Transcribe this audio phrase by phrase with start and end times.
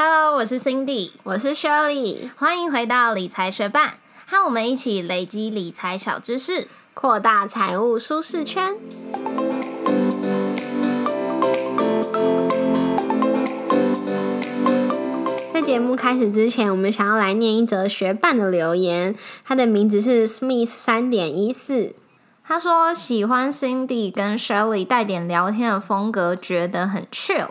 [0.00, 3.94] Hello，我是 Cindy，我是 Shirley，欢迎回到理财学伴，
[4.28, 8.76] 和我们一起累积理财小知识，扩大财务舒适圈。
[15.52, 21.96] 在节目开始之前，我们想要来念一则学伴的留言，他的名字是 Smith 三点一四。
[22.44, 27.48] 他说喜欢 Cindy 跟 Shirley 带点聊天的风格，觉得很 chill。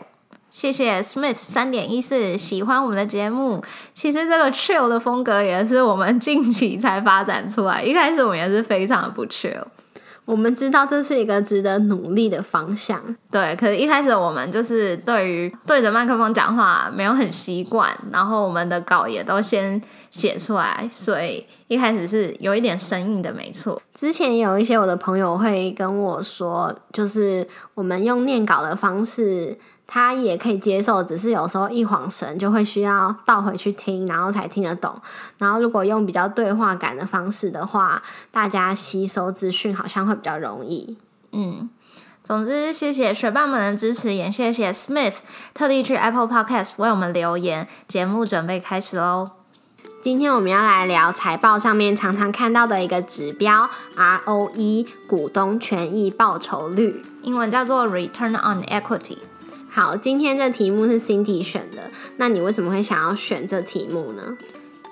[0.58, 3.64] 谢谢 Smith 三点一四，喜欢我们的节目。
[3.94, 9.62] 其实这个 chill 的风格也是我们近期才发展出来，一开始我们也是非常的不 chill。
[10.26, 13.55] 我们知道这是一个值得努力的方向，对。
[13.55, 23.80] 可是，一开始我们就是对于对着麦克风讲话没有很习惯，然后我们的稿也都先写出来，所以一开始是有一点生硬的，没错。
[23.94, 29.55] 之前有一些我的朋友会跟我说，就是我们用念稿的方式。
[29.88, 34.94] 他也可以接受，只是有时候一晃神就会需要倒回去听，然后才听得懂。
[35.38, 40.98] 然后如果用比较对话感的方式的话，大家吸收资讯好像会比较容易。
[41.31, 41.70] 嗯，
[42.22, 45.20] 总之谢谢学霸们的支持，也谢谢 Smith
[45.53, 47.67] 特地去 Apple Podcast 为我们留言。
[47.88, 49.31] 节目准备开始喽！
[50.02, 59.17] 今天我们要来聊财报上面常常看到的一个指标 ROE 股东权益报酬率，英文叫做 Return on Equity。
[59.78, 64.36] 好，今天这题目是 Cindy 选的，那你为什么会想要选这题目呢？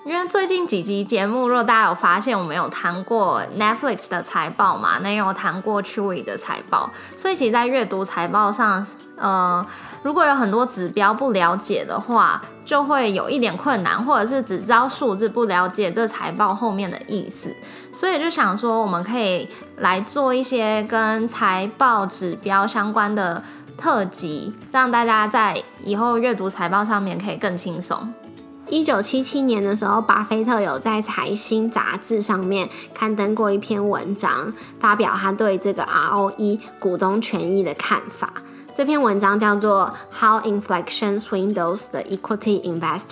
[0.06, 9.66] 因为最近几集节目，如果大家有发现，我们有谈过 Netflix 的财报嘛，那也有谈过 Chewy 的财报，所以其实，在阅读财报上，呃，
[10.04, 17.56] 如果有很多指标不了解的话，就会有一点困难，或者是只知道数字，不了解这财报后面的意思，
[17.92, 23.42] 所以就想说，我们可以来做一些跟财报指标相关的。
[23.78, 28.14] 特辑让大家在以后阅读财报上面可以更轻松。
[28.68, 38.34] 一九七七年的时候，巴菲特有在财新杂志上面刊登过一篇文章，发表他对这个 ROE 股东权益的看法。
[38.74, 43.08] 这篇文章叫做《How Inflation Swindles the Equity Investor》。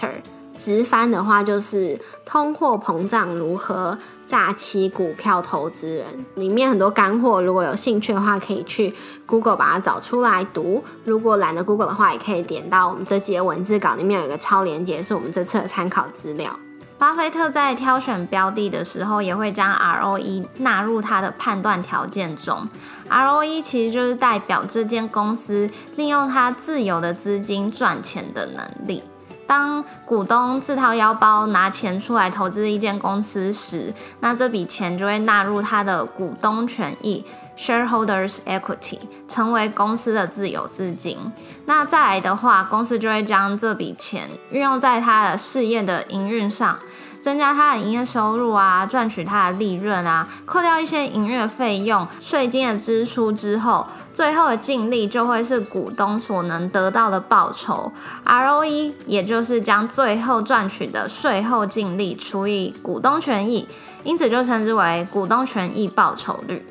[0.58, 8.94] 直翻的话就是通货膨胀如何诈欺股票投资人，里面很多干货，如果有兴趣的话，可以去
[9.26, 10.84] Google 把它找出来读。
[11.04, 16.58] 如果懒得 Google 的话，也可以点到我们这节文字稿里面有一个超连接，是我们这次的参考资料。
[16.98, 22.70] 巴菲特在挑选标的的时候，也会将 ROE 纳入他的判断条件中。
[23.10, 29.04] ROE 其实就是代表这间公司利用它自由的资金赚钱的能力。
[29.48, 37.26] 当股东自掏腰包拿钱出来投资一间公司时，那这笔钱就会纳入他的股东权益
[37.58, 41.18] （shareholders equity），成为公司的自有资金。
[41.66, 46.80] 那再来的话，公司就会将这笔钱运用在他的事业的营运上。
[47.24, 57.94] 增加他的营业收入啊，赚取他的利润啊，扣掉一些营业费用、税金的支出之后，最后的净利就会是股东所能得到的报酬
[58.26, 63.70] ，ROE，也就是将最后赚取的税后净利除以股东权益，
[64.04, 66.66] 因此就称之为股东权益报酬率。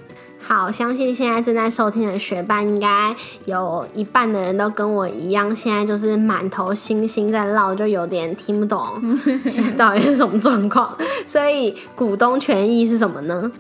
[0.55, 8.87] 好，相信现在正在收听的学伴，应该有一半的人都跟我一样，现在就是满头星星在绕，就有点听不懂
[9.49, 10.95] 现在到底是什么状况。
[11.25, 13.51] 所以，股东权益是什么呢？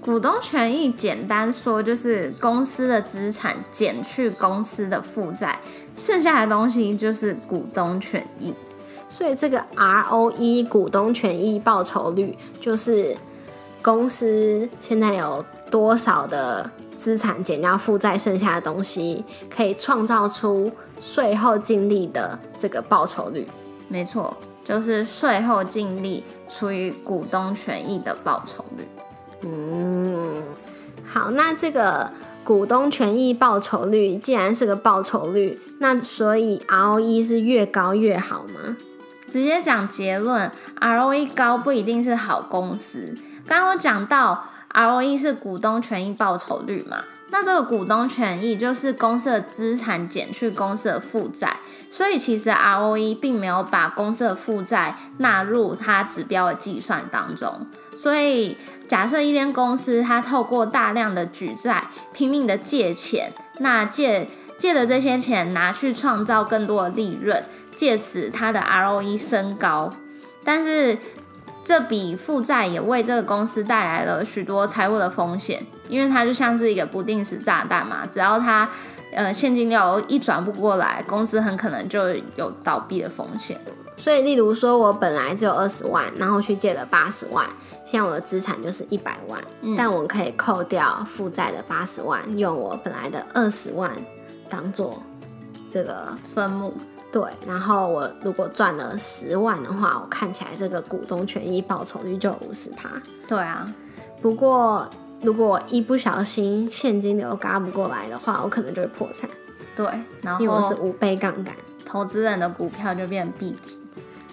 [0.00, 5.60] 股东权益简单说就是公司的资产减去公司的负债，
[5.94, 8.54] 剩下的东西就是股东权益。
[9.10, 13.14] 所以，这个 ROE 股东权益报酬率就是
[13.82, 15.44] 公司现在有。
[15.70, 23.46] 多少的资产减掉负债，剩下的东西可以创造出税后净利的这个报酬率？
[23.88, 28.86] 没错，就是税后净利除以股东权益的报酬率。
[29.42, 30.42] 嗯，
[31.06, 32.10] 好，那这个
[32.44, 38.76] 股东权益报酬率既然是个报酬率，那所以 ROE 是越高越好吗？
[39.26, 40.50] 直接讲结论
[40.80, 43.16] ，ROE 高不一定是好公司。
[43.46, 44.44] 刚刚我讲到。
[44.72, 47.04] ROE 是股东权益报酬率嘛？
[47.32, 51.56] 那这个股东权益就是公司的资产减去公司的负债，
[51.88, 57.66] 所以其实 ROE 并没有把公司的负债纳入它指标的计算当中。
[57.94, 58.56] 所以
[58.88, 64.26] 假设一间公司它透过大量的举债，拼命的借钱，那借
[64.58, 67.44] 借的这些钱拿去创造更多的利润，
[67.76, 69.92] 借此它的 ROE 升高，
[70.42, 70.98] 但是。
[71.64, 78.68] 这笔负债也为这个公司带来了许多财务的风险，因为它就像是一个不定时炸弹嘛，只要它
[79.12, 83.60] 呃现金流一转不过来，公司很可能就有倒闭的风险。
[83.96, 87.46] 所以，例如说，我本来只有二十万，然后去借了八十万，
[87.84, 89.38] 现在我的资产就是一百万，
[89.76, 93.92] 但我可以扣掉负债的八十万，用我本来的二十万
[94.48, 95.02] 当做
[95.70, 96.72] 这个分母。
[97.12, 102.88] 对，然后我如果赚了十万的话，我看起来这个股东权益报酬率就五十趴。
[103.26, 103.66] 对啊，
[104.22, 104.88] 不过
[105.20, 109.28] 如果一不小心现金流嘎不过来的话，我可能就会破产。
[109.74, 109.86] 对，
[110.22, 111.54] 然后因为我是五倍杠杆，
[111.84, 113.76] 投资人的股票就变壁纸。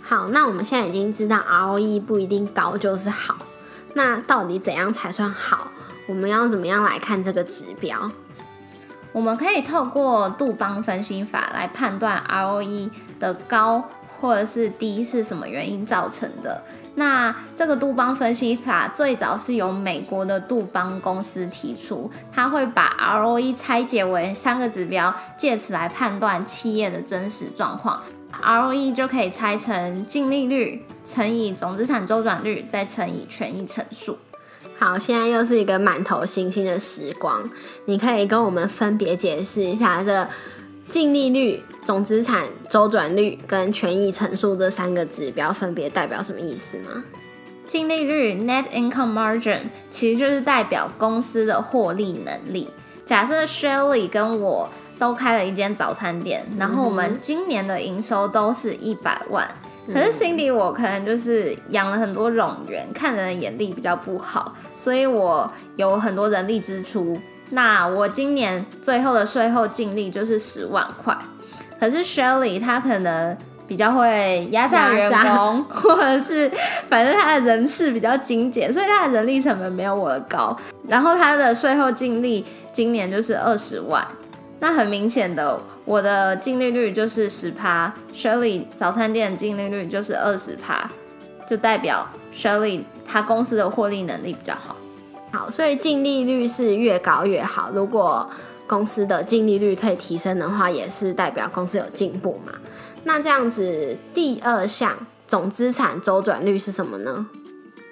[0.04, 3.38] 好，那我们现在已经知道 ROE 不一定高就是好，
[3.94, 5.72] 那到底怎样才算好？
[6.08, 8.10] 我们要怎么样来看这个指标？
[9.12, 12.90] 我们可以透过杜邦分析法来判断 ROE
[13.20, 13.84] 的高
[14.20, 16.64] 或者是低是什么原因造成的。
[16.96, 28.02] 那这个杜邦分析法最早是由美国的杜邦公司提出，它会把 ROE 拆解为三个指标，借此来判断企业的真实状况。
[28.42, 34.18] ROE 就可以拆成净利率乘以总资产周转率，再乘以权益乘数。
[34.80, 37.50] 好，现在又是一个满头星星的时光，
[37.86, 40.28] 你可以跟我们分别解释一下这
[40.88, 47.04] 净利率、总资产周转率跟权益乘数这三个指标分别代表什么意思吗？
[47.66, 52.70] 净利率 （Net Income Margin） 其实就是代表公司的获利能力。
[53.04, 54.70] 假设 Shelly 跟我
[55.00, 59.50] 都开了一间早餐店，然后我们今年的营收都是一百万。
[59.94, 67.18] 可是 Cindy 我可能就是养了很多冗员，看人的眼力比较不好，所以我有很多人力支出。
[67.52, 71.18] 那我今年最后的税后净利就是十万块。
[71.80, 73.38] 可是 Shelly 他可能
[73.68, 76.52] 比较会压榨员工，或者是
[76.90, 80.58] 反正他的人事比较精简，所以他的人力成本没有我的高。
[80.88, 84.06] 然后他的税后净利今年就是二十万。
[84.60, 90.90] 那很明显的，我的净利率就是十趴，Shirley 早餐店净利率就是二十趴，
[91.48, 94.76] 就代表 Shirley 他公司的获利能力比较好。
[95.32, 97.70] 好，所以净利率是越高越好。
[97.74, 98.30] 如果
[98.66, 102.54] 公司的净利率可以提升的话，也是代表公司有进步嘛。
[103.04, 107.28] 那这样子，第二项总资产周转率是什么呢？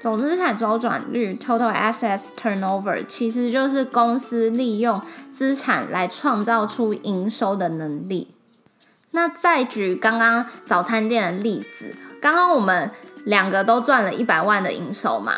[0.05, 8.35] 总资产周转率 （Total Assets Turnover） 其实就是公司利用资产来创造出营收的能力。
[9.09, 12.91] 那再举刚刚早餐店的例子，刚刚我们
[13.23, 15.33] 两个都赚了一百万的营收嘛。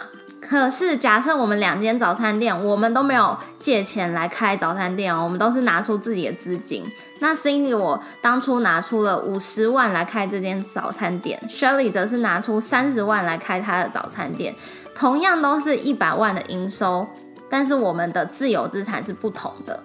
[0.50, 6.90] 可是，假设我们两间早餐店，我们都没有借钱来开早餐店哦，我们都是拿出自己的资金。
[7.20, 14.56] 那 Cindy 我当初拿出了五十万来开这间早餐店，Shirley 则是拿出三十万来开他的早餐店，
[14.96, 17.06] 同样都是一百万的营收，
[17.50, 19.84] 但是我们的自有资产是不同的。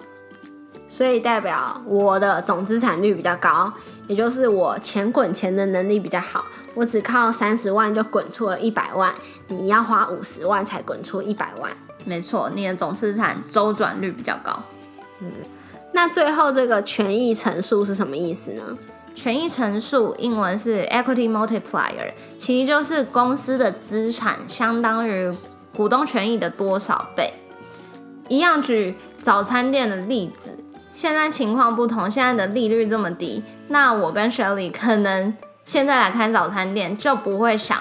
[0.93, 3.73] 所以代表我的总资产率比较高，
[4.09, 6.45] 也就是我钱滚钱的能力比较好。
[6.75, 9.11] 我只靠三十万就滚出了一百万，
[9.49, 11.73] 你要花五十万才滚出一百万。
[12.05, 14.63] 没错，你的总资产周转率比较高。
[15.21, 15.33] 嗯，
[15.93, 18.63] 那最后这个权益乘数是什么意思呢？
[19.15, 25.35] 权益乘数英文是 equity multiplier，其实就是公司的资产相当于
[25.75, 27.33] 股东权益的多少倍。
[28.29, 30.52] 一样举早餐店的例子。
[30.93, 35.35] 现在情况不同，现在的利率这么低，那我跟 Shelly 可能
[35.65, 37.79] 现在来开早餐店就不会想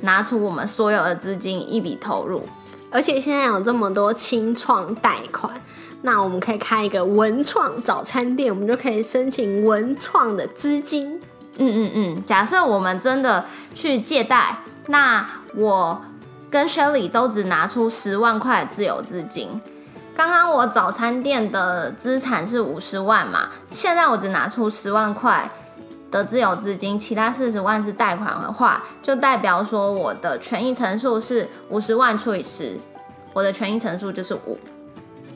[0.00, 2.48] 拿出我们所有的资金一笔投入，
[2.90, 5.52] 而且现在有这么多清创贷款，
[6.02, 11.20] 那我们可以开一个文创早餐店，我们就可以申请文创的资金。
[11.58, 13.44] 嗯嗯嗯，假设我们真的
[13.74, 16.02] 去借贷，那我
[16.50, 19.60] 跟 Shelly 都只拿出十万块自有资金。
[20.16, 25.50] 刚刚我早餐店的资产是五十万嘛，现在我只拿出十万块
[26.10, 32.78] 的自有资金，其他四十万是贷款的话，就代表说我的权益乘数是五十万除以十，
[33.32, 34.58] 我的权益乘数就是五。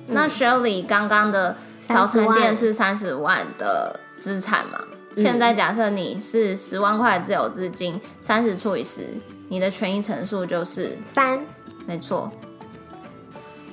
[0.07, 1.57] 那 Shirley 刚刚的
[1.89, 4.79] 早餐店是三十万的资产嘛，
[5.17, 9.03] 现在假设你是十万块自有资金，三十除以十，
[9.49, 11.41] 你的权益乘数就是三，
[11.85, 12.31] 没错。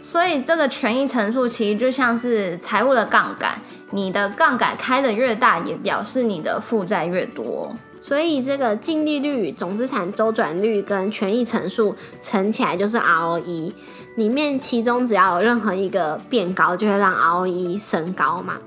[0.08, 3.60] 所以这个权益乘数其实就像是财务的杠杆，
[3.90, 7.76] 你的杠杆开的越大，也表示你的负债越多。
[8.00, 13.74] 所以这个净利率、总资产周转率跟权益乘数乘起来就是 ROE，
[14.16, 18.60] 里面其中只要有任何一个变高，就会让 ROE 升高嘛。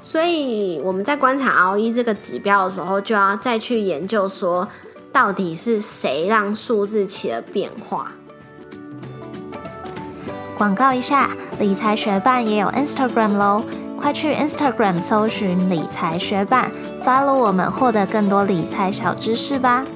[0.00, 4.68] 所以我们在观察 ROE 这个指标的时候，就要再去研究说，
[5.10, 8.12] 到底是谁让数字起了变化。
[10.60, 13.64] 广告一下，理财学办也有 Instagram 喽。
[13.96, 16.70] 快去 Instagram 搜寻理财学伴
[17.02, 19.86] ，follow 我们，获得更多理财小知识吧。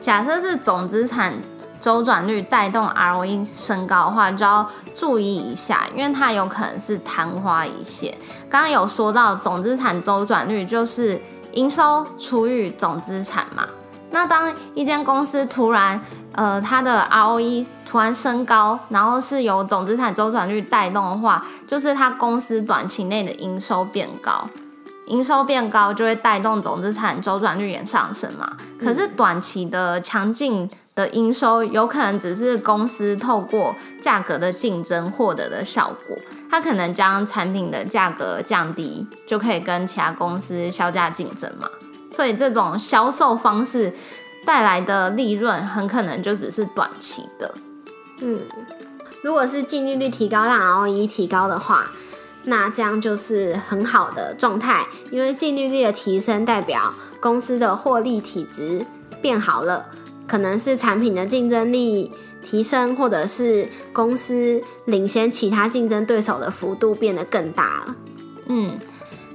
[0.00, 1.34] 假设是总资产
[1.80, 8.14] 周转率带动 ROE 升高的话，就要注意一下，因为它有可能是昙花一现。
[8.48, 11.20] 刚刚有说到总资产周转率就是
[11.54, 13.66] 营收除以总资产嘛。
[14.14, 16.00] 那当一间公司突然
[16.34, 24.48] 呃它的 ROE 突然升高，然后是由总资产周转率带动的话，就是它公司短期内的营收变高，
[25.08, 28.56] 营收变高就会带动总资产周转率也上升嘛。
[28.80, 36.16] 可是短期的强劲的营收有可能只是公司透过价格的竞争获得的效果，
[36.48, 41.68] 它可能将产品的价格降低，就可以跟其他公司销价竞争嘛。
[42.14, 43.92] 所以这种销售方式
[44.46, 47.52] 带来的利润很可能就只是短期的。
[48.20, 48.38] 嗯，
[49.22, 51.90] 如果是净利率提高让 ROE 提高的话，
[52.44, 58.86] 那这样就是很好的状态，因为净利率的提升代表公司的获利体质
[59.20, 59.86] 变好了，
[60.28, 62.12] 可能是产品的竞争力
[62.44, 67.96] 提升，或者是公司领先其他竞争对手的幅度变得更大了。
[68.46, 68.78] 嗯。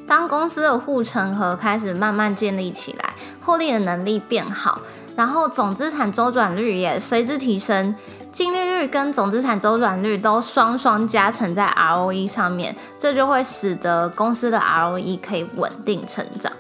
[0.10, 3.14] 当公司的护城河开始慢慢建立起来，
[3.46, 4.82] 获利的能力变好，
[5.16, 7.96] 然后总资产周转率也随之提升，
[8.32, 16.52] 净利率跟总资产周转率都双双加成在 ROE 上面，这就会使得公司的 ROE 可以稳定成长。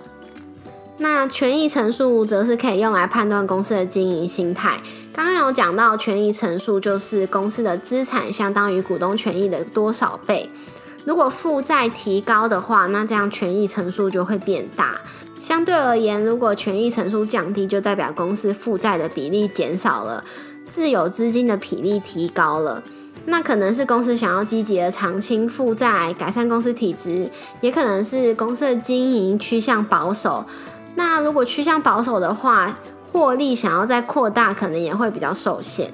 [0.97, 4.79] 那权益乘数则是可以用来判断公司的经营心态。
[5.11, 10.51] 刚刚有讲到，权益乘数就是公司的资产相当于股东权益的多少倍。
[11.05, 14.99] 如果负债提高的话，那这样权益乘数就会变大。
[15.39, 20.23] 相对而言，如果权益乘数降低，就代表公司负债的比例减少了，
[20.69, 22.83] 自有资金的比例提高了。
[23.25, 27.29] 那可能是公司想要积极的偿清负债，改善公司体质，
[27.61, 30.45] 也可能是公司的经营趋向保守。
[30.95, 32.77] 那如果趋向保守的话，
[33.11, 35.91] 获利想要再扩大，可能也会比较受限。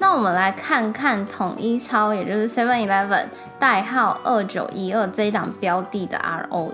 [0.00, 3.26] 那我们来看看统一超，也就是 Seven Eleven
[3.58, 6.72] 代号二九一二这一档标的的 ROE，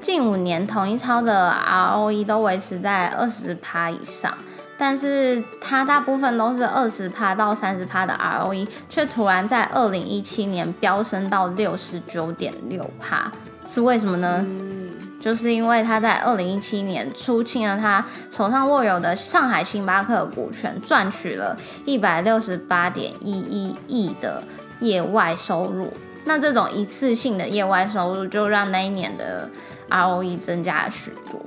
[0.00, 4.36] 近五年统一超的 ROE 都维持在二十趴以上，
[4.76, 13.30] 但是它大部分都是二十趴到三十趴的 ROE，却突然在二零一七年飙升到六十九点六趴，
[13.64, 14.44] 是为什么呢？
[15.20, 24.42] 就是因为他在二零一七年出清了他手上握有的上海星巴克股权，赚取了一百六十八点一一亿的
[24.80, 25.92] 业外收入。
[26.24, 29.48] 那这种一次性的业外收入，就让那一年的
[29.88, 31.40] ROE 增加了许多。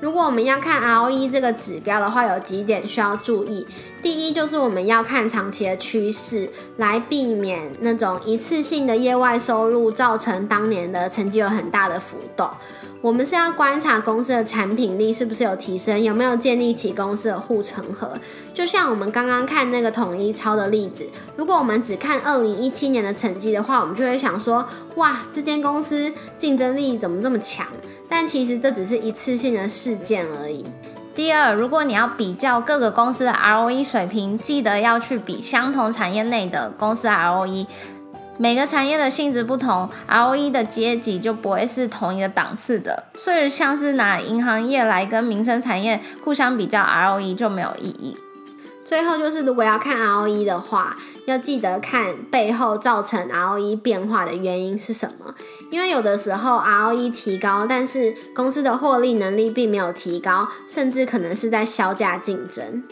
[0.00, 3.66] 如果我们要看 ROE 这个指标的话，有几点需要注意。
[4.02, 12.50] 第一，就是我们要看长期的趋势，来避免那种一次性的业外收入造成当年的成绩有很大的浮动。
[13.02, 18.12] 我们是要观察公司的产品力是不是有提升，有没有建立起公司的护城河。
[18.54, 21.04] 就像我们刚刚看那个统一超的例子，
[21.34, 27.66] 如果我们只看二零一七年的成绩的话，我们就会想说，哇，这间公司竞争力怎么这么强？
[28.08, 30.64] 但其实这只是一次性的事件而已。
[31.12, 37.66] 第二，如果你要比较各个公司的 ROE 水平，记得要去比相同产业内的公司 ROE。
[38.42, 43.04] 每个产业的性质不同，ROE 的阶级就不会是同一个档次的。
[43.14, 48.16] 所以，像是拿银行业来跟民生产业互相比较，ROE 就没有意义。
[48.84, 50.96] 最后就是，如果要看 ROE 的话，
[51.28, 55.36] 要记得看背后造成 ROE 变化的原因是什么。
[55.70, 62.82] 因为有的时候 ROE 提高，但是公司的获利能力并没有提高，甚至可能是在销价竞争。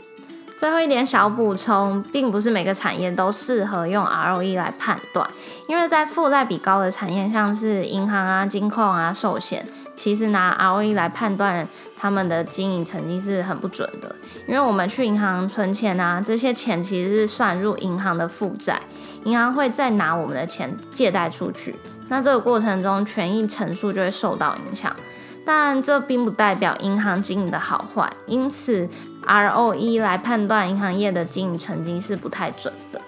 [0.60, 5.26] 最后一点小补充，并不是每个产业都适合用 ROE 来判断，
[5.66, 14.14] 因为在负债比高的产业，像是银行啊、金控啊、寿险，其实拿 ROE 来判断他们的经营成绩是很不准的。
[14.46, 18.78] 因为我们去银行存钱啊，这些钱其实是算入银行的负债，
[19.24, 21.74] 银行会再拿我们的钱借贷出去，
[22.08, 24.94] 那这个过程中权益乘数就会受到影响。
[25.42, 28.86] 但这并不代表银行经营的好坏，因此
[29.26, 33.00] ROE 来判断银行业的经营成绩是不太准的。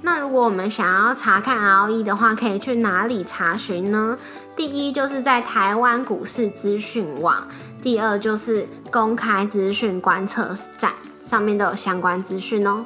[0.00, 4.16] 那如果我们想要查看 ROE 的话，可以去哪里查询呢？
[4.56, 7.46] 第一就是在台湾股市资讯网，
[7.82, 10.92] 第二就是公开资讯观测站，
[11.24, 12.84] 上面都有相关资讯哦。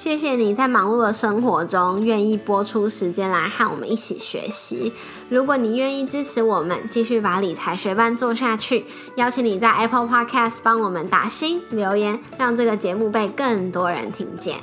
[0.00, 4.90] 谢谢你在忙碌的生活中愿意播出时间来和我们一起学习。
[5.28, 14.56] 如果你愿意支持我们，继续把理财学班做下去，邀请你在 Apple Podcast 帮我们打星留言，让这个节目被更多人听见。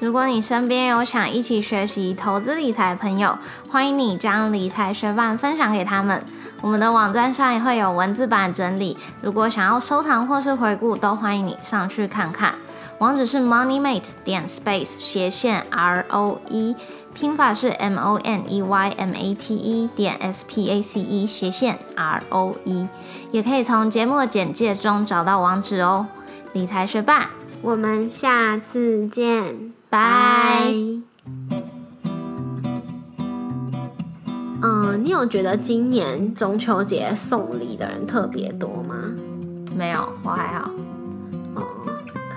[0.00, 3.36] 如果你身边有想一起学习投资理财的朋友，
[3.68, 6.24] 欢迎你将理财学伴分享给他们。
[6.62, 12.54] 我们的网站上也会有文字版整理，如果想要收藏或是回顾，都欢迎你上去看看。
[12.98, 16.74] 网址是 moneymate 点 space 斜线 r o e，
[17.14, 21.24] 拼法是 m o n e y m a t e 点 s p a c e
[21.24, 22.88] 斜线 r o e，
[23.30, 26.08] 也可以从节目的简介中找到网址哦。
[26.52, 27.30] 理财学霸，
[27.62, 29.72] 我们下次见。
[29.88, 30.72] 拜。
[34.60, 38.96] 嗯，你有觉得今年中秋节送礼的人特别多吗？
[39.76, 40.70] 没有，我还好。
[41.54, 41.62] 哦，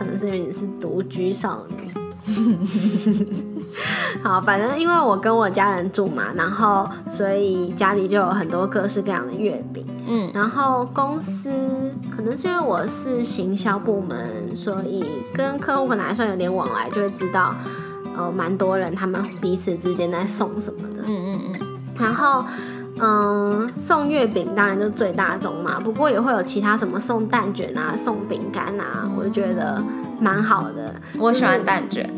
[0.02, 1.92] 可能是因为你是独居少女。
[4.24, 9.86] 好，反正因为我跟我家人住嘛，然后所以家里就有很多各式各样的月饼。
[10.08, 11.52] 嗯，然后公司
[12.10, 17.54] 可能是因为我是行销部门，所以跟客户可能还算有点往来，就会知道
[18.18, 21.04] 呃蛮多人他们彼此之间在送什么的。
[21.06, 21.68] 嗯嗯嗯。
[22.00, 22.44] 然后
[23.00, 29.82] 嗯，送月饼当然就最大宗嘛，不过也会有其他什么送蛋卷啊、送饼干啊，我就觉得
[30.20, 30.94] 蛮好的。
[31.18, 32.10] 我喜欢蛋卷。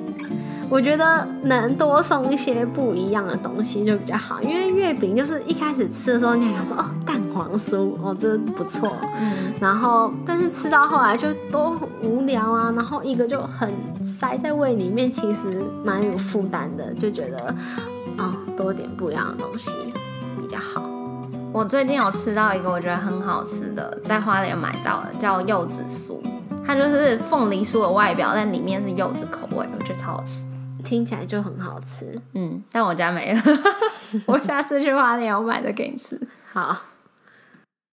[0.70, 13.70] 我觉得能多送一些不一样的东西就比较好，因为月饼就是一开始吃的时候，你还想说哦蛋黄酥哦这不错，嗯，然后但是吃到后来就都无聊啊，然后一个就很
[14.04, 17.54] 塞在胃里面，其实蛮有负担的，就觉得
[18.18, 19.93] 哦多点不一样的东西比
[20.54, 20.84] 较好。
[21.52, 26.20] 我最近有吃到一个我觉得很好吃的，在花莲买到的，叫柚子酥，
[26.66, 30.44] 它就是凤梨酥的外表，但里面是柚子口味，我觉得超好吃。
[30.84, 33.42] 听起来就很好吃，嗯，但我家没了，
[34.28, 36.20] 我下次去花莲我买的给你吃。
[36.52, 36.78] 好。